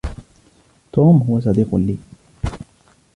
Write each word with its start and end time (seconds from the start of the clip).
توم 0.93 1.17
هو 1.17 1.39
صديق 1.39 1.75
لي. 1.75 1.97